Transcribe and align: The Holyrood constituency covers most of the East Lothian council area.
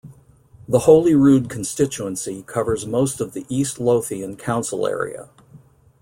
The 0.67 0.79
Holyrood 0.79 1.47
constituency 1.47 2.41
covers 2.47 2.87
most 2.87 3.21
of 3.21 3.33
the 3.33 3.45
East 3.49 3.79
Lothian 3.79 4.35
council 4.35 4.87
area. 4.87 5.29